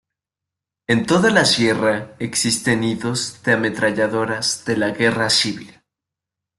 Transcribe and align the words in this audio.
En 0.87 1.05
toda 1.05 1.29
la 1.29 1.45
sierra 1.45 2.15
existen 2.17 2.79
nidos 2.81 3.43
de 3.43 3.53
ametralladoras 3.53 4.65
de 4.65 4.75
la 4.77 4.89
Guerra 4.89 5.29
Civil. 5.29 5.79